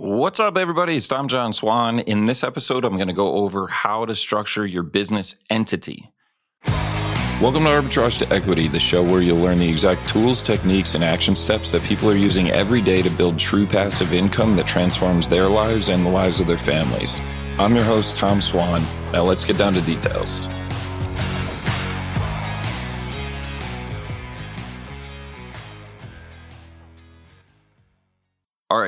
What's 0.00 0.38
up, 0.38 0.56
everybody? 0.56 0.96
It's 0.96 1.08
Tom 1.08 1.26
John 1.26 1.52
Swan. 1.52 1.98
In 1.98 2.26
this 2.26 2.44
episode, 2.44 2.84
I'm 2.84 2.94
going 2.94 3.08
to 3.08 3.12
go 3.12 3.32
over 3.32 3.66
how 3.66 4.04
to 4.04 4.14
structure 4.14 4.64
your 4.64 4.84
business 4.84 5.34
entity. 5.50 6.12
Welcome 7.42 7.64
to 7.64 7.70
Arbitrage 7.70 8.20
to 8.20 8.32
Equity, 8.32 8.68
the 8.68 8.78
show 8.78 9.02
where 9.02 9.22
you'll 9.22 9.40
learn 9.40 9.58
the 9.58 9.68
exact 9.68 10.06
tools, 10.06 10.40
techniques, 10.40 10.94
and 10.94 11.02
action 11.02 11.34
steps 11.34 11.72
that 11.72 11.82
people 11.82 12.08
are 12.08 12.16
using 12.16 12.48
every 12.52 12.80
day 12.80 13.02
to 13.02 13.10
build 13.10 13.40
true 13.40 13.66
passive 13.66 14.12
income 14.12 14.54
that 14.54 14.68
transforms 14.68 15.26
their 15.26 15.48
lives 15.48 15.88
and 15.88 16.06
the 16.06 16.10
lives 16.10 16.38
of 16.38 16.46
their 16.46 16.58
families. 16.58 17.20
I'm 17.58 17.74
your 17.74 17.82
host, 17.82 18.14
Tom 18.14 18.40
Swan. 18.40 18.80
Now 19.10 19.24
let's 19.24 19.44
get 19.44 19.58
down 19.58 19.72
to 19.72 19.80
details. 19.80 20.48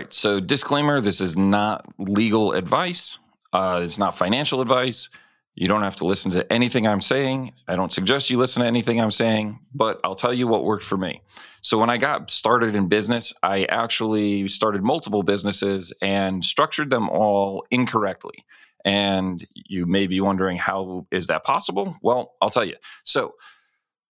Right. 0.01 0.13
So, 0.13 0.41
disclaimer 0.41 1.01
this 1.01 1.21
is 1.21 1.37
not 1.37 1.87
legal 1.99 2.53
advice, 2.53 3.19
uh, 3.53 3.81
it's 3.85 3.99
not 3.99 4.17
financial 4.17 4.61
advice. 4.61 5.09
You 5.57 5.69
don't 5.69 5.83
have 5.83 5.97
to 5.97 6.07
listen 6.07 6.31
to 6.31 6.51
anything 6.51 6.87
I'm 6.87 7.01
saying. 7.01 7.53
I 7.69 7.77
don't 7.77 7.93
suggest 7.93 8.31
you 8.31 8.39
listen 8.39 8.63
to 8.63 8.69
anything 8.69 9.01
I'm 9.01 9.11
saying, 9.11 9.59
but 9.75 10.01
I'll 10.05 10.15
tell 10.15 10.33
you 10.33 10.47
what 10.47 10.65
worked 10.65 10.85
for 10.85 10.97
me. 10.97 11.23
So, 11.61 11.79
when 11.79 11.91
I 11.91 11.99
got 11.99 12.31
started 12.31 12.75
in 12.75 12.89
business, 12.89 13.35
I 13.43 13.65
actually 13.65 14.49
started 14.49 14.83
multiple 14.83 15.23
businesses 15.23 15.93
and 16.01 16.45
structured 16.45 16.91
them 16.91 17.09
all 17.11 17.67
incorrectly. 17.71 18.45
And 18.85 19.45
you 19.55 19.85
may 19.85 20.07
be 20.07 20.23
wondering, 20.23 20.57
how 20.57 21.07
is 21.11 21.27
that 21.27 21.45
possible? 21.45 21.95
Well, 22.03 22.33
I'll 22.41 22.49
tell 22.49 22.65
you. 22.65 22.77
So, 23.05 23.33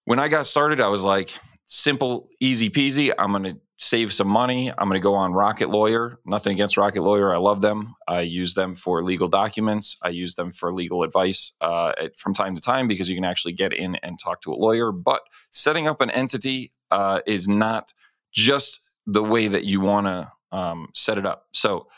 when 0.05 0.21
I 0.21 0.29
got 0.29 0.47
started, 0.47 0.81
I 0.81 0.89
was 0.89 1.03
like, 1.03 1.33
simple, 1.67 2.29
easy 2.41 2.71
peasy. 2.71 3.13
I'm 3.19 3.33
going 3.33 3.45
to 3.45 3.57
save 3.81 4.13
some 4.13 4.29
money. 4.29 4.71
I'm 4.71 4.89
going 4.89 5.01
to 5.01 5.03
go 5.03 5.15
on 5.15 5.33
Rocket 5.33 5.71
Lawyer. 5.71 6.19
Nothing 6.27 6.53
against 6.53 6.77
Rocket 6.77 7.03
Lawyer. 7.03 7.35
I 7.35 7.39
love 7.39 7.63
them. 7.63 7.95
I 8.07 8.21
use 8.21 8.53
them 8.53 8.75
for 8.75 9.03
legal 9.03 9.27
documents. 9.27 9.97
I 10.03 10.11
use 10.11 10.35
them 10.35 10.53
for 10.53 10.71
legal 10.71 11.03
advice 11.03 11.53
uh, 11.63 11.93
from 12.19 12.35
time 12.35 12.55
to 12.55 12.61
time 12.61 12.89
because 12.89 13.09
you 13.09 13.17
can 13.17 13.25
actually 13.25 13.55
get 13.55 13.73
in 13.73 13.95
and 13.97 14.19
talk 14.19 14.43
to 14.43 14.53
a 14.53 14.55
lawyer. 14.55 14.93
But 14.93 15.23
setting 15.51 15.89
up 15.89 16.03
an 16.03 16.11
entity 16.11 16.73
uh, 16.91 17.21
is 17.27 17.49
not 17.49 17.95
just 18.33 18.81
the 19.07 19.23
way 19.23 19.49
that 19.49 19.65
you 19.65 19.81
want 19.81 20.07
to 20.09 20.31
um, 20.53 20.89
set 20.95 21.17
it 21.17 21.25
up. 21.25 21.47
So 21.55 21.89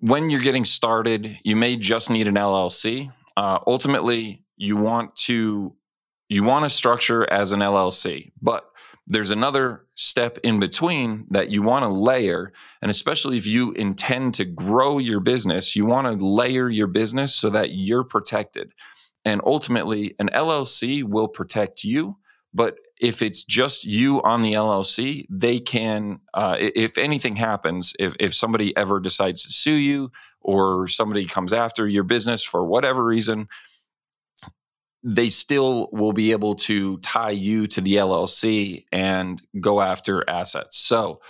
when 0.00 0.28
you're 0.28 0.40
getting 0.40 0.66
started, 0.66 1.38
you 1.42 1.56
may 1.56 1.76
just 1.76 2.10
need 2.10 2.28
an 2.28 2.34
LLC. 2.34 3.10
Uh, 3.34 3.60
ultimately, 3.66 4.44
you 4.58 4.76
want 4.76 5.16
to 5.16 5.72
you 6.28 6.44
want 6.44 6.64
to 6.64 6.70
structure 6.70 7.30
as 7.30 7.52
an 7.52 7.60
LLC, 7.60 8.32
but 8.40 8.66
there's 9.06 9.30
another 9.30 9.84
step 9.94 10.38
in 10.44 10.60
between 10.60 11.26
that 11.30 11.50
you 11.50 11.62
want 11.62 11.84
to 11.84 11.88
layer. 11.88 12.52
And 12.80 12.90
especially 12.90 13.36
if 13.36 13.46
you 13.46 13.72
intend 13.72 14.34
to 14.34 14.44
grow 14.44 14.98
your 14.98 15.20
business, 15.20 15.74
you 15.74 15.86
want 15.86 16.06
to 16.06 16.24
layer 16.24 16.68
your 16.68 16.86
business 16.86 17.34
so 17.34 17.50
that 17.50 17.72
you're 17.72 18.04
protected. 18.04 18.72
And 19.24 19.40
ultimately, 19.44 20.14
an 20.18 20.30
LLC 20.34 21.04
will 21.04 21.28
protect 21.28 21.84
you. 21.84 22.16
But 22.54 22.76
if 23.00 23.22
it's 23.22 23.44
just 23.44 23.84
you 23.84 24.22
on 24.22 24.42
the 24.42 24.52
LLC, 24.52 25.26
they 25.30 25.58
can, 25.58 26.20
uh, 26.34 26.56
if 26.58 26.98
anything 26.98 27.36
happens, 27.36 27.94
if, 27.98 28.14
if 28.20 28.34
somebody 28.34 28.76
ever 28.76 29.00
decides 29.00 29.44
to 29.44 29.52
sue 29.52 29.72
you 29.72 30.12
or 30.40 30.86
somebody 30.86 31.24
comes 31.24 31.52
after 31.52 31.88
your 31.88 32.04
business 32.04 32.44
for 32.44 32.64
whatever 32.64 33.04
reason, 33.04 33.48
they 35.04 35.28
still 35.28 35.88
will 35.92 36.12
be 36.12 36.32
able 36.32 36.54
to 36.54 36.98
tie 36.98 37.30
you 37.30 37.66
to 37.66 37.80
the 37.80 37.94
LLC 37.94 38.84
and 38.92 39.42
go 39.60 39.80
after 39.80 40.28
assets. 40.28 40.78
So, 40.78 41.20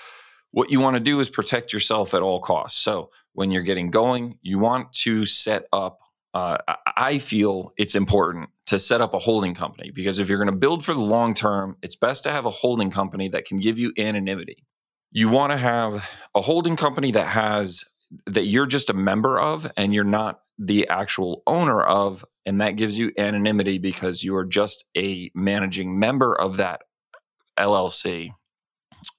what 0.50 0.70
you 0.70 0.80
want 0.80 0.94
to 0.94 1.00
do 1.00 1.20
is 1.20 1.30
protect 1.30 1.72
yourself 1.72 2.12
at 2.12 2.20
all 2.22 2.40
costs. 2.40 2.80
So, 2.80 3.10
when 3.32 3.50
you're 3.50 3.62
getting 3.62 3.90
going, 3.90 4.38
you 4.42 4.58
want 4.58 4.92
to 4.92 5.24
set 5.24 5.64
up. 5.72 6.00
Uh, 6.34 6.56
I 6.96 7.18
feel 7.18 7.72
it's 7.76 7.94
important 7.94 8.48
to 8.64 8.78
set 8.78 9.02
up 9.02 9.12
a 9.12 9.18
holding 9.18 9.54
company 9.54 9.90
because 9.90 10.18
if 10.18 10.30
you're 10.30 10.38
going 10.38 10.46
to 10.46 10.56
build 10.56 10.82
for 10.82 10.94
the 10.94 11.00
long 11.00 11.34
term, 11.34 11.76
it's 11.82 11.96
best 11.96 12.24
to 12.24 12.30
have 12.30 12.46
a 12.46 12.50
holding 12.50 12.90
company 12.90 13.28
that 13.28 13.44
can 13.44 13.58
give 13.58 13.78
you 13.78 13.92
anonymity. 13.98 14.64
You 15.10 15.28
want 15.28 15.52
to 15.52 15.58
have 15.58 16.08
a 16.34 16.40
holding 16.40 16.74
company 16.76 17.12
that 17.12 17.26
has 17.26 17.84
that 18.26 18.46
you're 18.46 18.66
just 18.66 18.90
a 18.90 18.94
member 18.94 19.38
of 19.38 19.70
and 19.76 19.94
you're 19.94 20.04
not 20.04 20.40
the 20.58 20.88
actual 20.88 21.42
owner 21.46 21.82
of 21.82 22.24
and 22.44 22.60
that 22.60 22.76
gives 22.76 22.98
you 22.98 23.12
anonymity 23.16 23.78
because 23.78 24.22
you 24.22 24.34
are 24.36 24.44
just 24.44 24.84
a 24.96 25.30
managing 25.34 25.98
member 25.98 26.34
of 26.34 26.58
that 26.58 26.82
LLC 27.58 28.32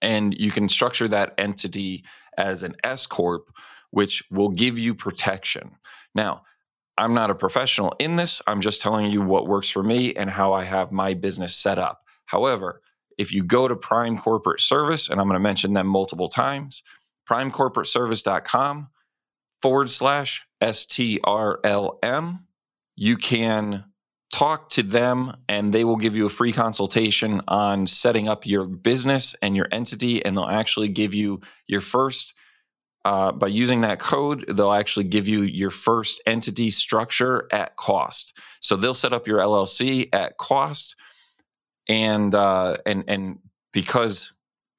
and 0.01 0.35
you 0.37 0.51
can 0.51 0.69
structure 0.69 1.07
that 1.07 1.33
entity 1.37 2.03
as 2.37 2.63
an 2.63 2.75
S 2.83 3.05
corp 3.05 3.49
which 3.91 4.23
will 4.31 4.49
give 4.49 4.79
you 4.79 4.95
protection. 4.95 5.71
Now, 6.15 6.41
I'm 6.97 7.13
not 7.13 7.31
a 7.31 7.35
professional 7.35 7.95
in 7.99 8.15
this. 8.15 8.41
I'm 8.47 8.61
just 8.61 8.81
telling 8.81 9.09
you 9.09 9.21
what 9.21 9.47
works 9.47 9.69
for 9.69 9.83
me 9.83 10.13
and 10.15 10.29
how 10.29 10.53
I 10.53 10.63
have 10.63 10.91
my 10.91 11.13
business 11.13 11.55
set 11.55 11.79
up. 11.79 12.01
However, 12.25 12.81
if 13.17 13.33
you 13.33 13.43
go 13.43 13.67
to 13.67 13.75
Prime 13.75 14.17
Corporate 14.17 14.61
Service 14.61 15.09
and 15.09 15.19
I'm 15.19 15.27
going 15.27 15.35
to 15.35 15.43
mention 15.43 15.73
them 15.73 15.87
multiple 15.87 16.29
times, 16.29 16.83
primecorporateservice.com 17.29 18.89
forward 19.61 19.89
slash 19.89 20.43
STRLM. 20.61 22.39
You 22.95 23.17
can 23.17 23.85
talk 24.33 24.67
to 24.67 24.81
them 24.81 25.31
and 25.47 25.71
they 25.71 25.83
will 25.83 25.95
give 25.95 26.15
you 26.15 26.25
a 26.25 26.29
free 26.29 26.51
consultation 26.51 27.39
on 27.47 27.85
setting 27.85 28.27
up 28.27 28.47
your 28.47 28.65
business 28.65 29.35
and 29.41 29.55
your 29.55 29.67
entity. 29.71 30.25
And 30.25 30.35
they'll 30.35 30.45
actually 30.45 30.89
give 30.89 31.13
you 31.13 31.39
your 31.67 31.81
first, 31.81 32.33
uh, 33.05 33.31
by 33.31 33.47
using 33.47 33.81
that 33.81 33.99
code, 33.99 34.45
they'll 34.47 34.73
actually 34.73 35.05
give 35.05 35.27
you 35.27 35.43
your 35.43 35.69
first 35.69 36.19
entity 36.25 36.71
structure 36.71 37.47
at 37.51 37.75
cost. 37.75 38.37
So 38.59 38.75
they'll 38.75 38.95
set 38.95 39.13
up 39.13 39.27
your 39.27 39.39
LLC 39.39 40.09
at 40.11 40.37
cost. 40.37 40.95
And, 41.87 42.33
uh, 42.33 42.77
and, 42.85 43.03
and 43.07 43.39
because 43.71 44.33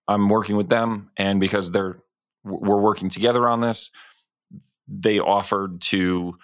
I'm 0.09 0.29
working 0.29 0.57
with 0.57 0.69
them 0.69 1.11
and 1.17 1.39
because 1.39 1.71
they're 1.71 1.99
we're 2.45 2.81
working 2.81 3.09
together 3.09 3.49
on 3.49 3.61
this. 3.61 3.91
They 4.87 5.19
offered 5.19 5.81
to 5.83 6.37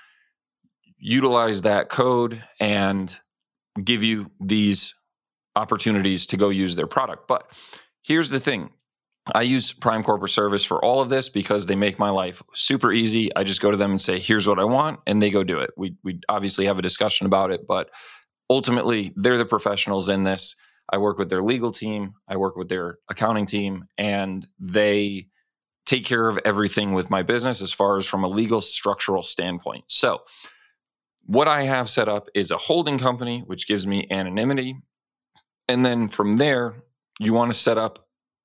utilize 0.99 1.63
that 1.63 1.89
code 1.89 2.43
and 2.59 3.19
give 3.83 4.03
you 4.03 4.31
these 4.41 4.95
opportunities 5.57 6.27
to 6.27 6.37
go 6.37 6.49
use 6.49 6.77
their 6.77 6.87
product. 6.87 7.29
But 7.29 7.51
here's 8.03 8.31
the 8.31 8.41
thing 8.41 8.71
I 9.35 9.43
use 9.43 9.73
Prime 9.73 10.03
Corporate 10.03 10.31
Service 10.31 10.65
for 10.65 10.83
all 10.85 11.01
of 11.01 11.09
this 11.09 11.29
because 11.29 11.67
they 11.67 11.77
make 11.77 11.99
my 11.99 12.11
life 12.11 12.43
super 12.55 12.93
easy. 12.93 13.35
I 13.37 13.45
just 13.45 13.61
go 13.61 13.71
to 13.71 13.77
them 13.77 13.91
and 13.91 14.01
say, 14.01 14.19
here's 14.19 14.49
what 14.49 14.59
I 14.59 14.65
want, 14.65 15.01
and 15.07 15.23
they 15.23 15.31
go 15.31 15.45
do 15.45 15.59
it. 15.59 15.71
We, 15.77 15.95
we 16.03 16.21
obviously 16.29 16.67
have 16.67 16.79
a 16.79 16.83
discussion 16.83 17.27
about 17.27 17.51
it, 17.51 17.67
but 17.67 17.91
ultimately, 18.49 19.13
they're 19.17 19.39
the 19.39 19.45
professionals 19.45 20.09
in 20.09 20.25
this. 20.25 20.57
I 20.89 20.99
work 20.99 21.19
with 21.19 21.31
their 21.31 21.43
legal 21.43 21.71
team, 21.71 22.15
I 22.27 22.37
work 22.37 22.57
with 22.57 22.69
their 22.69 22.99
accounting 23.09 23.47
team, 23.47 23.85
and 23.97 24.45
they 24.59 25.29
take 25.87 26.05
care 26.05 26.29
of 26.29 26.39
everything 26.45 26.93
with 26.93 27.11
my 27.11 27.23
business 27.23 27.61
as 27.61 27.73
far 27.73 27.97
as 27.97 28.07
from 28.07 28.25
a 28.25 28.29
legal 28.29 28.61
structural 28.61 29.23
standpoint. 29.23 29.85
So, 29.89 30.23
what 31.27 31.49
I 31.49 31.63
have 31.63 31.89
set 31.89 32.09
up 32.09 32.29
is 32.35 32.51
a 32.51 32.57
holding 32.57 32.99
company, 32.99 33.43
which 33.47 33.69
gives 33.69 33.87
me 33.87 34.07
anonymity. 34.11 34.77
And 35.69 35.85
then 35.85 36.09
from 36.09 36.39
there, 36.39 36.75
you 37.21 37.33
want 37.33 37.53
to 37.53 37.59
set 37.59 37.79
up 37.79 38.01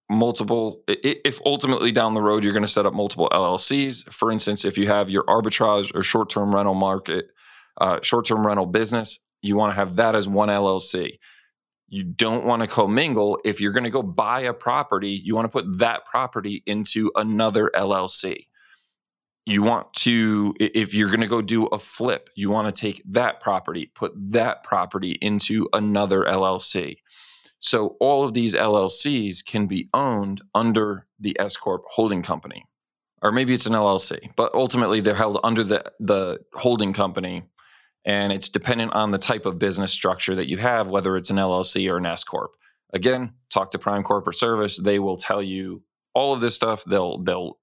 multiple, 0.09 0.83
if 0.87 1.41
ultimately 1.45 1.91
down 1.91 2.13
the 2.13 2.21
road 2.21 2.43
you're 2.43 2.53
going 2.53 2.61
to 2.61 2.67
set 2.67 2.85
up 2.85 2.93
multiple 2.93 3.27
LLCs. 3.31 4.11
For 4.13 4.31
instance, 4.31 4.65
if 4.65 4.77
you 4.77 4.87
have 4.87 5.09
your 5.09 5.23
arbitrage 5.23 5.95
or 5.95 6.03
short 6.03 6.29
term 6.29 6.53
rental 6.53 6.75
market, 6.75 7.31
uh, 7.81 7.99
short 8.03 8.25
term 8.25 8.45
rental 8.45 8.67
business, 8.67 9.19
you 9.41 9.55
want 9.55 9.71
to 9.71 9.75
have 9.75 9.95
that 9.95 10.15
as 10.15 10.27
one 10.27 10.49
LLC 10.49 11.17
you 11.87 12.03
don't 12.03 12.45
want 12.45 12.61
to 12.61 12.67
commingle. 12.67 13.39
If 13.45 13.61
you're 13.61 13.71
going 13.71 13.83
to 13.83 13.89
go 13.89 14.01
buy 14.01 14.41
a 14.41 14.53
property, 14.53 15.11
you 15.11 15.35
want 15.35 15.45
to 15.45 15.49
put 15.49 15.79
that 15.79 16.05
property 16.05 16.63
into 16.65 17.11
another 17.15 17.71
LLC. 17.75 18.47
You 19.45 19.61
want 19.61 19.93
to, 19.93 20.55
if 20.59 20.95
you're 20.95 21.09
going 21.09 21.21
to 21.21 21.27
go 21.27 21.41
do 21.41 21.67
a 21.67 21.77
flip, 21.77 22.29
you 22.35 22.49
want 22.49 22.73
to 22.73 22.79
take 22.79 23.03
that 23.09 23.39
property, 23.39 23.91
put 23.93 24.13
that 24.31 24.63
property 24.63 25.17
into 25.21 25.69
another 25.71 26.23
LLC. 26.23 26.97
So 27.59 27.95
all 27.99 28.23
of 28.23 28.33
these 28.33 28.55
LLCs 28.55 29.45
can 29.45 29.67
be 29.67 29.89
owned 29.93 30.41
under 30.55 31.05
the 31.19 31.39
S 31.39 31.57
Corp 31.57 31.83
holding 31.87 32.23
company. 32.23 32.65
Or 33.21 33.31
maybe 33.31 33.53
it's 33.53 33.65
an 33.65 33.73
LLC, 33.73 34.31
but 34.35 34.53
ultimately 34.53 34.99
they're 34.99 35.15
held 35.15 35.39
under 35.43 35.63
the, 35.63 35.91
the 35.99 36.39
holding 36.53 36.93
company 36.93 37.43
and 38.05 38.31
it's 38.31 38.49
dependent 38.49 38.93
on 38.93 39.11
the 39.11 39.17
type 39.17 39.45
of 39.45 39.59
business 39.59 39.91
structure 39.91 40.35
that 40.35 40.47
you 40.47 40.57
have, 40.57 40.87
whether 40.87 41.17
it's 41.17 41.29
an 41.29 41.37
LLC 41.37 41.91
or 41.91 41.97
an 41.97 42.05
S 42.05 42.23
corp. 42.23 42.51
Again, 42.93 43.33
talk 43.49 43.71
to 43.71 43.79
Prime 43.79 44.03
Corporate 44.03 44.37
Service; 44.37 44.79
they 44.79 44.99
will 44.99 45.17
tell 45.17 45.41
you 45.41 45.83
all 46.13 46.33
of 46.33 46.41
this 46.41 46.55
stuff. 46.55 46.83
They'll 46.85 47.17
they'll 47.19 47.57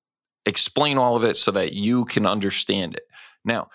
explain 0.45 0.99
all 0.99 1.17
of 1.17 1.25
it 1.25 1.37
so 1.37 1.53
that 1.53 1.73
you 1.73 2.05
can 2.05 2.27
understand 2.27 2.95
it. 2.95 3.05
Now, 3.45 3.69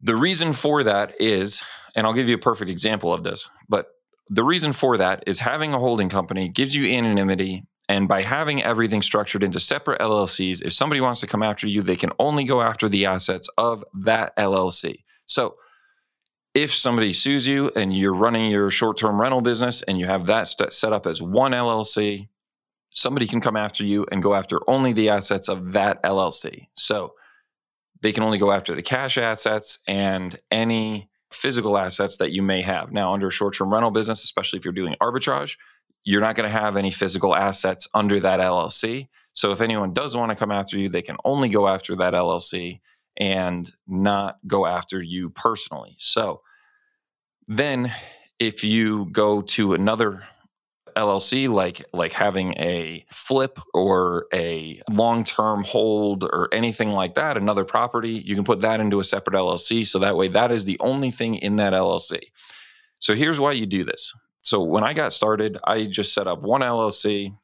the 0.00 0.16
reason 0.16 0.52
for 0.52 0.84
that 0.84 1.20
is, 1.20 1.62
and 1.94 2.06
I'll 2.06 2.12
give 2.12 2.28
you 2.28 2.36
a 2.36 2.38
perfect 2.38 2.70
example 2.70 3.12
of 3.12 3.24
this, 3.24 3.48
but 3.68 3.86
the 4.28 4.44
reason 4.44 4.72
for 4.72 4.96
that 4.96 5.24
is 5.26 5.40
having 5.40 5.74
a 5.74 5.78
holding 5.78 6.08
company 6.08 6.48
gives 6.48 6.74
you 6.74 6.88
anonymity 6.88 7.64
And 7.90 8.06
by 8.06 8.22
having 8.22 8.62
everything 8.62 9.02
structured 9.02 9.42
into 9.42 9.58
separate 9.58 10.00
LLCs, 10.00 10.62
if 10.62 10.72
somebody 10.72 11.00
wants 11.00 11.20
to 11.22 11.26
come 11.26 11.42
after 11.42 11.66
you, 11.66 11.82
they 11.82 11.96
can 11.96 12.12
only 12.20 12.44
go 12.44 12.62
after 12.62 12.88
the 12.88 13.06
assets 13.06 13.48
of 13.58 13.84
that 14.04 14.36
LLC. 14.36 15.02
So 15.30 15.54
if 16.54 16.74
somebody 16.74 17.12
sues 17.12 17.46
you 17.46 17.70
and 17.76 17.96
you're 17.96 18.14
running 18.14 18.50
your 18.50 18.68
short 18.70 18.98
term 18.98 19.20
rental 19.20 19.40
business 19.40 19.82
and 19.82 19.98
you 19.98 20.06
have 20.06 20.26
that 20.26 20.48
st- 20.48 20.72
set 20.72 20.92
up 20.92 21.06
as 21.06 21.22
one 21.22 21.52
LLC, 21.52 22.28
somebody 22.90 23.28
can 23.28 23.40
come 23.40 23.56
after 23.56 23.84
you 23.84 24.04
and 24.10 24.24
go 24.24 24.34
after 24.34 24.58
only 24.68 24.92
the 24.92 25.08
assets 25.08 25.48
of 25.48 25.72
that 25.72 26.02
LLC. 26.02 26.66
So 26.74 27.14
they 28.02 28.10
can 28.10 28.24
only 28.24 28.38
go 28.38 28.50
after 28.50 28.74
the 28.74 28.82
cash 28.82 29.16
assets 29.18 29.78
and 29.86 30.34
any 30.50 31.08
physical 31.30 31.78
assets 31.78 32.16
that 32.16 32.32
you 32.32 32.42
may 32.42 32.60
have. 32.60 32.90
Now, 32.90 33.12
under 33.12 33.28
a 33.28 33.32
short 33.32 33.54
term 33.54 33.72
rental 33.72 33.92
business, 33.92 34.24
especially 34.24 34.58
if 34.58 34.64
you're 34.64 34.72
doing 34.72 34.96
arbitrage, 35.00 35.56
you're 36.02 36.20
not 36.20 36.34
going 36.34 36.50
to 36.50 36.58
have 36.58 36.76
any 36.76 36.90
physical 36.90 37.36
assets 37.36 37.86
under 37.94 38.18
that 38.18 38.40
LLC. 38.40 39.06
So 39.32 39.52
if 39.52 39.60
anyone 39.60 39.92
does 39.92 40.16
want 40.16 40.30
to 40.30 40.36
come 40.36 40.50
after 40.50 40.76
you, 40.76 40.88
they 40.88 41.02
can 41.02 41.18
only 41.24 41.48
go 41.48 41.68
after 41.68 41.94
that 41.96 42.14
LLC 42.14 42.80
and 43.20 43.70
not 43.86 44.38
go 44.46 44.66
after 44.66 45.00
you 45.00 45.30
personally. 45.30 45.94
So 45.98 46.40
then 47.46 47.92
if 48.38 48.64
you 48.64 49.06
go 49.12 49.42
to 49.42 49.74
another 49.74 50.24
LLC 50.96 51.48
like 51.48 51.84
like 51.92 52.12
having 52.12 52.52
a 52.58 53.06
flip 53.10 53.60
or 53.72 54.26
a 54.34 54.80
long-term 54.90 55.62
hold 55.62 56.24
or 56.24 56.48
anything 56.52 56.90
like 56.90 57.14
that 57.14 57.36
another 57.36 57.64
property 57.64 58.10
you 58.10 58.34
can 58.34 58.42
put 58.42 58.60
that 58.62 58.80
into 58.80 58.98
a 58.98 59.04
separate 59.04 59.36
LLC 59.36 59.86
so 59.86 60.00
that 60.00 60.16
way 60.16 60.26
that 60.26 60.50
is 60.50 60.64
the 60.64 60.76
only 60.80 61.12
thing 61.12 61.36
in 61.36 61.56
that 61.56 61.72
LLC. 61.72 62.18
So 62.98 63.14
here's 63.14 63.38
why 63.38 63.52
you 63.52 63.66
do 63.66 63.84
this. 63.84 64.12
So 64.42 64.64
when 64.64 64.82
I 64.82 64.92
got 64.92 65.12
started 65.12 65.58
I 65.64 65.84
just 65.84 66.12
set 66.12 66.26
up 66.26 66.42
one 66.42 66.62
LLC 66.62 67.36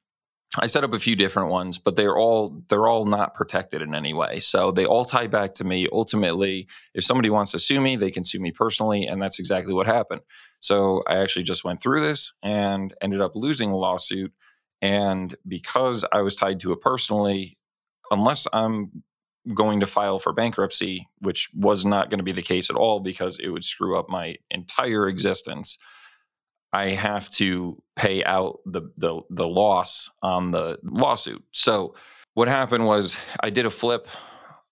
I 0.58 0.66
set 0.66 0.84
up 0.84 0.94
a 0.94 0.98
few 0.98 1.16
different 1.16 1.50
ones, 1.50 1.78
but 1.78 1.96
they're 1.96 2.16
all 2.16 2.62
they're 2.68 2.86
all 2.86 3.04
not 3.04 3.34
protected 3.34 3.82
in 3.82 3.94
any 3.94 4.14
way. 4.14 4.40
So 4.40 4.70
they 4.70 4.86
all 4.86 5.04
tie 5.04 5.26
back 5.26 5.54
to 5.54 5.64
me. 5.64 5.88
Ultimately, 5.92 6.66
if 6.94 7.04
somebody 7.04 7.30
wants 7.30 7.52
to 7.52 7.58
sue 7.58 7.80
me, 7.80 7.96
they 7.96 8.10
can 8.10 8.24
sue 8.24 8.40
me 8.40 8.52
personally, 8.52 9.06
and 9.06 9.20
that's 9.20 9.38
exactly 9.38 9.74
what 9.74 9.86
happened. 9.86 10.22
So 10.60 11.02
I 11.06 11.16
actually 11.16 11.44
just 11.44 11.64
went 11.64 11.82
through 11.82 12.00
this 12.00 12.32
and 12.42 12.94
ended 13.00 13.20
up 13.20 13.32
losing 13.34 13.70
a 13.70 13.76
lawsuit. 13.76 14.32
And 14.82 15.34
because 15.46 16.04
I 16.12 16.22
was 16.22 16.36
tied 16.36 16.60
to 16.60 16.72
it 16.72 16.80
personally, 16.80 17.56
unless 18.10 18.46
I'm 18.52 19.02
going 19.54 19.80
to 19.80 19.86
file 19.86 20.18
for 20.18 20.32
bankruptcy, 20.32 21.08
which 21.20 21.48
was 21.54 21.84
not 21.84 22.10
going 22.10 22.18
to 22.18 22.24
be 22.24 22.32
the 22.32 22.42
case 22.42 22.68
at 22.68 22.76
all 22.76 23.00
because 23.00 23.38
it 23.38 23.48
would 23.48 23.64
screw 23.64 23.96
up 23.98 24.08
my 24.08 24.36
entire 24.50 25.08
existence. 25.08 25.78
I 26.72 26.90
have 26.90 27.30
to 27.30 27.82
pay 27.94 28.22
out 28.24 28.60
the, 28.66 28.82
the 28.98 29.20
the 29.30 29.48
loss 29.48 30.10
on 30.22 30.50
the 30.50 30.78
lawsuit. 30.82 31.42
So 31.52 31.94
what 32.34 32.48
happened 32.48 32.84
was 32.84 33.16
I 33.40 33.50
did 33.50 33.66
a 33.66 33.70
flip 33.70 34.08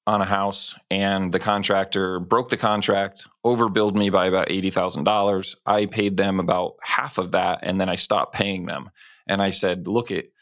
on 0.06 0.20
a 0.20 0.26
house 0.26 0.75
and 0.91 1.32
the 1.32 1.38
contractor 1.38 2.20
broke 2.20 2.50
the 2.50 2.58
contract, 2.58 3.26
overbilled 3.44 3.94
me 3.94 4.11
by 4.11 4.26
about 4.26 4.49
$80,000. 4.49 5.56
I 5.64 5.87
paid 5.87 6.19
them 6.19 6.41
about 6.41 6.75
half 6.82 7.17
of 7.17 7.31
that 7.31 7.61
and 7.62 7.81
then 7.81 7.88
I 7.88 7.96
stopped 7.96 8.35
paying 8.35 8.67
them. 8.67 8.91
And 9.26 9.41
I 9.41 9.49
said, 9.49 9.88
"Look 9.88 10.11
it 10.11 10.35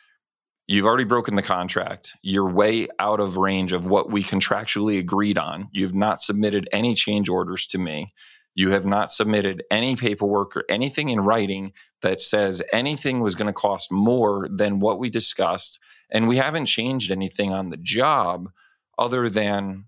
You've 0.68 0.86
already 0.86 1.04
broken 1.04 1.34
the 1.34 1.42
contract. 1.42 2.16
You're 2.22 2.48
way 2.48 2.86
out 2.98 3.20
of 3.20 3.36
range 3.36 3.72
of 3.72 3.86
what 3.86 4.10
we 4.10 4.22
contractually 4.22 4.98
agreed 4.98 5.36
on. 5.36 5.68
You've 5.72 5.94
not 5.94 6.20
submitted 6.20 6.68
any 6.72 6.94
change 6.94 7.28
orders 7.28 7.66
to 7.68 7.78
me. 7.78 8.14
You 8.54 8.70
have 8.70 8.84
not 8.84 9.10
submitted 9.10 9.64
any 9.70 9.96
paperwork 9.96 10.56
or 10.56 10.64
anything 10.68 11.08
in 11.08 11.20
writing 11.20 11.72
that 12.02 12.20
says 12.20 12.62
anything 12.72 13.20
was 13.20 13.34
going 13.34 13.46
to 13.46 13.52
cost 13.52 13.90
more 13.90 14.46
than 14.50 14.80
what 14.80 14.98
we 14.98 15.08
discussed. 15.08 15.78
And 16.10 16.28
we 16.28 16.36
haven't 16.36 16.66
changed 16.66 17.10
anything 17.10 17.52
on 17.52 17.70
the 17.70 17.78
job 17.78 18.50
other 18.98 19.30
than 19.30 19.86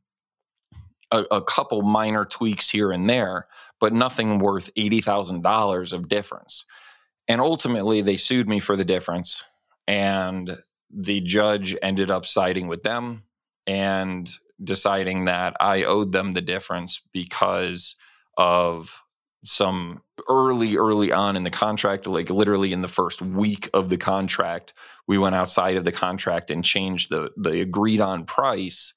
a, 1.11 1.25
a 1.31 1.43
couple 1.43 1.83
minor 1.83 2.25
tweaks 2.25 2.71
here 2.71 2.91
and 2.91 3.09
there, 3.09 3.47
but 3.81 3.93
nothing 3.93 4.39
worth 4.39 4.73
$80,000 4.75 5.93
of 5.93 6.09
difference. 6.09 6.65
And 7.29 7.41
ultimately, 7.41 8.01
they 8.01 8.17
sued 8.17 8.49
me 8.49 8.61
for 8.61 8.77
the 8.77 8.85
difference. 8.85 9.43
And 9.87 10.57
the 10.91 11.21
judge 11.21 11.77
ended 11.83 12.11
up 12.11 12.25
siding 12.25 12.69
with 12.69 12.83
them 12.83 13.25
and 13.67 14.31
deciding 14.63 15.27
that 15.27 15.57
I 15.61 15.85
owed 15.85 16.13
them 16.13 16.33
the 16.33 16.41
difference 16.41 17.01
because 17.13 17.97
of 18.37 19.03
some 19.45 20.03
early 20.29 20.77
early 20.77 21.13
on 21.13 21.37
in 21.37 21.45
the 21.45 21.51
contract 21.51 22.07
like 22.07 22.31
literally 22.31 22.73
in 22.73 22.81
the 22.81 22.89
first 22.89 23.21
week 23.21 23.69
of 23.75 23.91
the 23.91 23.97
contract 23.97 24.73
we 25.07 25.19
went 25.19 25.35
outside 25.35 25.77
of 25.77 25.85
the 25.85 25.93
contract 25.93 26.51
and 26.51 26.65
changed 26.65 27.11
the 27.11 27.31
the 27.37 27.61
agreed 27.61 28.01
on 28.01 28.25
price 28.25 28.95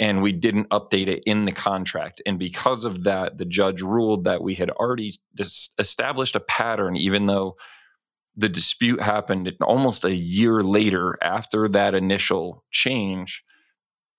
and 0.00 0.22
we 0.22 0.32
didn't 0.32 0.70
update 0.70 1.08
it 1.08 1.22
in 1.24 1.44
the 1.44 1.52
contract. 1.52 2.22
And 2.24 2.38
because 2.38 2.86
of 2.86 3.04
that 3.04 3.36
the 3.36 3.44
judge 3.44 3.82
ruled 3.82 4.24
that 4.24 4.42
we 4.42 4.54
had 4.54 4.70
already 4.70 5.14
established 5.78 6.34
a 6.34 6.40
pattern 6.40 6.96
even 6.96 7.26
though 7.26 7.56
the 8.36 8.48
dispute 8.48 9.00
happened 9.00 9.52
almost 9.60 10.04
a 10.04 10.14
year 10.14 10.62
later 10.62 11.18
after 11.20 11.68
that 11.68 11.94
initial 11.94 12.64
change 12.70 13.44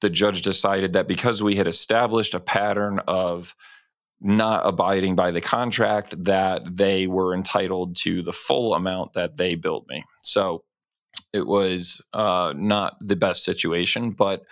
the 0.02 0.10
judge 0.10 0.42
decided 0.42 0.94
that 0.94 1.08
because 1.08 1.42
we 1.42 1.56
had 1.56 1.68
established 1.68 2.34
a 2.34 2.40
pattern 2.40 3.00
of 3.08 3.56
not 4.22 4.62
abiding 4.66 5.16
by 5.16 5.32
the 5.32 5.42
contract 5.42 6.24
that 6.26 6.78
they 6.78 7.08
were 7.08 7.34
entitled 7.34 7.96
to 7.96 8.22
the 8.22 8.34
full 8.34 8.76
amount 8.76 9.14
that 9.14 9.38
they 9.38 9.56
billed 9.56 9.88
me. 9.90 10.04
So 10.22 10.64
it 11.34 11.48
was 11.48 12.02
uh, 12.14 12.54
not 12.56 12.96
the 13.02 13.16
best 13.16 13.44
situation, 13.44 14.12
but 14.12 14.44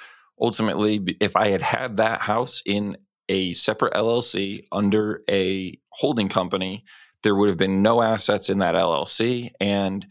ultimately, 0.42 1.16
if 1.20 1.36
I 1.36 1.50
had 1.50 1.62
had 1.62 1.98
that 1.98 2.22
house 2.22 2.64
in 2.66 2.98
a 3.30 3.54
separate 3.54 3.94
LLC 3.94 4.66
under 4.72 5.22
a 5.30 5.78
holding 5.90 6.30
company, 6.30 6.84
there 7.22 7.36
would 7.36 7.50
have 7.50 7.58
been 7.58 7.82
no 7.84 8.02
assets 8.02 8.50
in 8.50 8.60
that 8.60 8.76
LLC, 8.76 9.52
and 9.60 10.08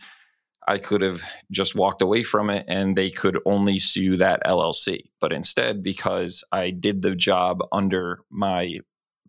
I 0.68 0.78
could 0.78 1.00
have 1.00 1.22
just 1.50 1.74
walked 1.74 2.02
away 2.02 2.22
from 2.22 2.50
it 2.50 2.66
and 2.68 2.94
they 2.94 3.10
could 3.10 3.38
only 3.46 3.78
sue 3.78 4.18
that 4.18 4.42
LLC. 4.44 5.04
But 5.18 5.32
instead, 5.32 5.82
because 5.82 6.44
I 6.52 6.70
did 6.70 7.00
the 7.00 7.16
job 7.16 7.60
under 7.72 8.20
my 8.30 8.80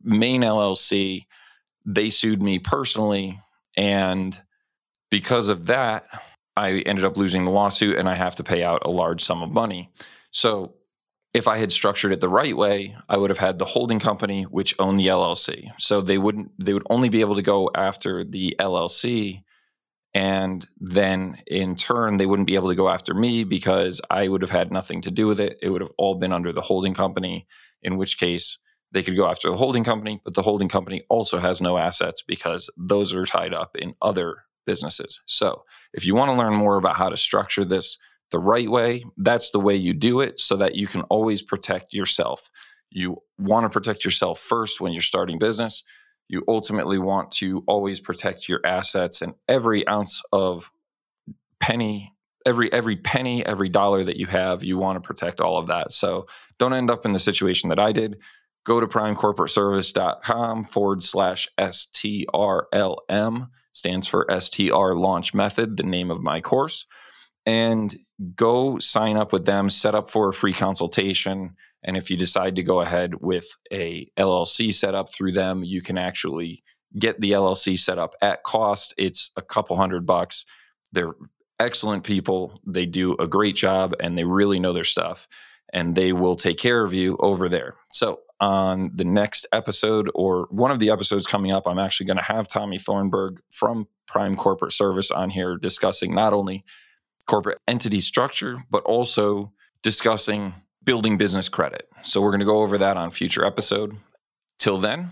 main 0.03 0.41
LLC, 0.41 1.25
they 1.85 2.09
sued 2.09 2.41
me 2.41 2.59
personally. 2.59 3.39
And 3.75 4.39
because 5.09 5.49
of 5.49 5.67
that, 5.67 6.05
I 6.55 6.79
ended 6.79 7.05
up 7.05 7.17
losing 7.17 7.45
the 7.45 7.51
lawsuit 7.51 7.97
and 7.97 8.09
I 8.09 8.15
have 8.15 8.35
to 8.35 8.43
pay 8.43 8.63
out 8.63 8.85
a 8.85 8.89
large 8.89 9.23
sum 9.23 9.41
of 9.41 9.53
money. 9.53 9.91
So 10.31 10.75
if 11.33 11.47
I 11.47 11.57
had 11.57 11.71
structured 11.71 12.11
it 12.11 12.21
the 12.21 12.29
right 12.29 12.55
way, 12.55 12.95
I 13.07 13.17
would 13.17 13.29
have 13.29 13.39
had 13.39 13.59
the 13.59 13.65
holding 13.65 13.99
company 13.99 14.43
which 14.43 14.75
owned 14.79 14.99
the 14.99 15.07
LLC. 15.07 15.69
So 15.77 16.01
they 16.01 16.17
wouldn't 16.17 16.51
they 16.59 16.73
would 16.73 16.87
only 16.89 17.09
be 17.09 17.21
able 17.21 17.35
to 17.35 17.41
go 17.41 17.69
after 17.75 18.23
the 18.23 18.55
LLC 18.59 19.43
and 20.13 20.67
then 20.79 21.37
in 21.45 21.75
turn 21.75 22.17
they 22.17 22.25
wouldn't 22.25 22.47
be 22.47 22.55
able 22.55 22.69
to 22.69 22.75
go 22.75 22.89
after 22.89 23.13
me 23.13 23.43
because 23.43 24.01
I 24.09 24.27
would 24.27 24.41
have 24.41 24.49
had 24.49 24.71
nothing 24.71 25.01
to 25.03 25.11
do 25.11 25.27
with 25.27 25.39
it. 25.39 25.59
It 25.61 25.69
would 25.69 25.81
have 25.81 25.91
all 25.97 26.15
been 26.15 26.33
under 26.33 26.51
the 26.51 26.61
holding 26.61 26.95
company 26.95 27.47
in 27.83 27.97
which 27.97 28.17
case 28.17 28.57
they 28.91 29.03
could 29.03 29.15
go 29.15 29.27
after 29.27 29.49
the 29.49 29.57
holding 29.57 29.83
company, 29.83 30.21
but 30.23 30.33
the 30.33 30.41
holding 30.41 30.69
company 30.69 31.03
also 31.09 31.37
has 31.37 31.61
no 31.61 31.77
assets 31.77 32.21
because 32.21 32.69
those 32.77 33.13
are 33.13 33.25
tied 33.25 33.53
up 33.53 33.75
in 33.77 33.93
other 34.01 34.45
businesses. 34.65 35.19
So, 35.25 35.63
if 35.93 36.05
you 36.05 36.15
want 36.15 36.29
to 36.29 36.35
learn 36.35 36.53
more 36.53 36.77
about 36.77 36.95
how 36.95 37.09
to 37.09 37.17
structure 37.17 37.65
this 37.65 37.97
the 38.31 38.39
right 38.39 38.69
way, 38.69 39.03
that's 39.17 39.51
the 39.51 39.59
way 39.59 39.75
you 39.75 39.93
do 39.93 40.21
it 40.21 40.39
so 40.39 40.55
that 40.57 40.75
you 40.75 40.87
can 40.87 41.01
always 41.03 41.41
protect 41.41 41.93
yourself. 41.93 42.49
You 42.91 43.21
want 43.37 43.65
to 43.65 43.69
protect 43.69 44.05
yourself 44.05 44.39
first 44.39 44.79
when 44.81 44.93
you're 44.93 45.01
starting 45.01 45.39
business. 45.39 45.83
You 46.27 46.43
ultimately 46.47 46.99
want 46.99 47.31
to 47.33 47.63
always 47.67 47.99
protect 47.99 48.47
your 48.47 48.61
assets 48.63 49.21
and 49.21 49.33
every 49.47 49.87
ounce 49.87 50.21
of 50.31 50.69
penny 51.59 52.15
every 52.45 52.71
every 52.71 52.95
penny 52.95 53.45
every 53.45 53.69
dollar 53.69 54.03
that 54.03 54.15
you 54.15 54.25
have 54.25 54.63
you 54.63 54.77
want 54.77 54.95
to 54.95 55.05
protect 55.05 55.41
all 55.41 55.57
of 55.57 55.67
that 55.67 55.91
so 55.91 56.25
don't 56.57 56.73
end 56.73 56.89
up 56.89 57.05
in 57.05 57.11
the 57.11 57.19
situation 57.19 57.69
that 57.69 57.79
i 57.79 57.91
did 57.91 58.17
go 58.65 58.79
to 58.79 58.87
primecorporateservice.com 58.87 60.63
forward 60.65 61.03
slash 61.03 61.47
STRLM, 61.57 63.49
stands 63.71 64.07
for 64.07 64.27
STR 64.39 64.93
Launch 64.93 65.33
Method, 65.33 65.77
the 65.77 65.83
name 65.83 66.11
of 66.11 66.21
my 66.21 66.41
course, 66.41 66.85
and 67.45 67.95
go 68.35 68.77
sign 68.79 69.17
up 69.17 69.31
with 69.31 69.45
them, 69.45 69.69
set 69.69 69.95
up 69.95 70.09
for 70.09 70.29
a 70.29 70.33
free 70.33 70.53
consultation. 70.53 71.55
And 71.83 71.95
if 71.95 72.11
you 72.11 72.17
decide 72.17 72.55
to 72.57 72.63
go 72.63 72.81
ahead 72.81 73.21
with 73.21 73.47
a 73.71 74.11
LLC 74.17 74.73
set 74.73 74.93
up 74.93 75.13
through 75.13 75.31
them, 75.31 75.63
you 75.63 75.81
can 75.81 75.97
actually 75.97 76.63
get 76.97 77.21
the 77.21 77.31
LLC 77.31 77.77
set 77.77 77.97
up 77.97 78.15
at 78.21 78.43
cost. 78.43 78.93
It's 78.97 79.31
a 79.37 79.41
couple 79.41 79.77
hundred 79.77 80.05
bucks. 80.05 80.45
They're 80.91 81.13
excellent 81.59 82.03
people. 82.03 82.59
They 82.65 82.85
do 82.85 83.15
a 83.17 83.27
great 83.27 83.55
job 83.55 83.95
and 83.99 84.17
they 84.17 84.23
really 84.23 84.59
know 84.59 84.73
their 84.73 84.83
stuff 84.83 85.27
and 85.71 85.95
they 85.95 86.13
will 86.13 86.35
take 86.35 86.57
care 86.57 86.83
of 86.83 86.93
you 86.93 87.17
over 87.19 87.47
there. 87.47 87.75
So 87.91 88.19
on 88.39 88.91
the 88.93 89.05
next 89.05 89.45
episode 89.51 90.09
or 90.15 90.47
one 90.49 90.71
of 90.71 90.79
the 90.79 90.89
episodes 90.89 91.27
coming 91.27 91.51
up, 91.51 91.67
I'm 91.67 91.79
actually 91.79 92.07
going 92.07 92.17
to 92.17 92.23
have 92.23 92.47
Tommy 92.47 92.77
Thornburg 92.77 93.41
from 93.51 93.87
Prime 94.07 94.35
Corporate 94.35 94.73
Service 94.73 95.11
on 95.11 95.29
here 95.29 95.57
discussing 95.57 96.13
not 96.13 96.33
only 96.33 96.63
corporate 97.27 97.59
entity 97.67 97.99
structure, 97.99 98.57
but 98.71 98.83
also 98.83 99.51
discussing 99.83 100.53
building 100.83 101.17
business 101.17 101.49
credit. 101.49 101.87
So 102.03 102.21
we're 102.21 102.31
going 102.31 102.39
to 102.39 102.45
go 102.45 102.61
over 102.61 102.77
that 102.79 102.97
on 102.97 103.11
future 103.11 103.45
episode. 103.45 103.95
Till 104.57 104.77
then, 104.77 105.11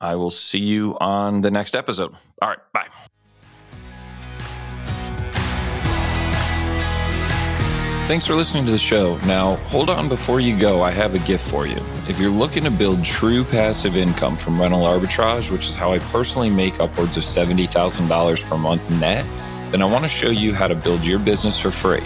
I 0.00 0.14
will 0.14 0.30
see 0.30 0.60
you 0.60 0.96
on 1.00 1.40
the 1.40 1.50
next 1.50 1.74
episode. 1.74 2.14
All 2.40 2.48
right, 2.48 2.58
bye. 2.72 3.09
Thanks 8.10 8.26
for 8.26 8.34
listening 8.34 8.66
to 8.66 8.72
the 8.72 8.76
show. 8.76 9.18
Now, 9.18 9.54
hold 9.68 9.88
on 9.88 10.08
before 10.08 10.40
you 10.40 10.58
go. 10.58 10.82
I 10.82 10.90
have 10.90 11.14
a 11.14 11.20
gift 11.20 11.48
for 11.48 11.64
you. 11.64 11.80
If 12.08 12.18
you're 12.18 12.28
looking 12.28 12.64
to 12.64 12.70
build 12.72 13.04
true 13.04 13.44
passive 13.44 13.96
income 13.96 14.36
from 14.36 14.60
rental 14.60 14.80
arbitrage, 14.80 15.52
which 15.52 15.66
is 15.66 15.76
how 15.76 15.92
I 15.92 16.00
personally 16.00 16.50
make 16.50 16.80
upwards 16.80 17.16
of 17.16 17.22
$70,000 17.22 18.42
per 18.42 18.58
month 18.58 18.90
net, 18.98 19.24
then 19.70 19.80
I 19.80 19.84
want 19.84 20.02
to 20.02 20.08
show 20.08 20.30
you 20.30 20.52
how 20.52 20.66
to 20.66 20.74
build 20.74 21.04
your 21.04 21.20
business 21.20 21.60
for 21.60 21.70
free. 21.70 22.02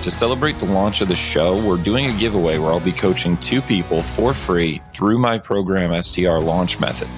To 0.00 0.10
celebrate 0.10 0.58
the 0.58 0.64
launch 0.64 1.02
of 1.02 1.08
the 1.08 1.14
show, 1.14 1.62
we're 1.62 1.76
doing 1.76 2.06
a 2.06 2.18
giveaway 2.18 2.56
where 2.56 2.72
I'll 2.72 2.80
be 2.80 2.90
coaching 2.90 3.36
two 3.36 3.60
people 3.60 4.00
for 4.00 4.32
free 4.32 4.80
through 4.92 5.18
my 5.18 5.36
program 5.36 6.02
STR 6.02 6.38
launch 6.38 6.80
method. 6.80 7.08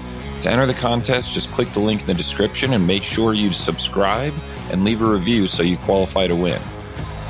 To 0.41 0.51
enter 0.51 0.65
the 0.65 0.73
contest, 0.73 1.31
just 1.31 1.49
click 1.51 1.69
the 1.69 1.79
link 1.79 2.01
in 2.01 2.07
the 2.07 2.13
description 2.13 2.73
and 2.73 2.85
make 2.85 3.03
sure 3.03 3.33
you 3.33 3.53
subscribe 3.53 4.33
and 4.69 4.83
leave 4.83 5.01
a 5.01 5.09
review 5.09 5.47
so 5.47 5.63
you 5.63 5.77
qualify 5.77 6.27
to 6.27 6.35
win. 6.35 6.61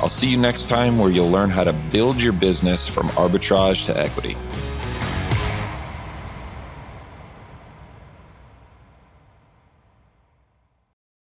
I'll 0.00 0.08
see 0.08 0.28
you 0.28 0.36
next 0.36 0.68
time 0.68 0.96
where 0.96 1.10
you'll 1.10 1.30
learn 1.30 1.50
how 1.50 1.64
to 1.64 1.72
build 1.72 2.22
your 2.22 2.32
business 2.32 2.86
from 2.86 3.08
arbitrage 3.10 3.86
to 3.86 3.98
equity. 3.98 4.36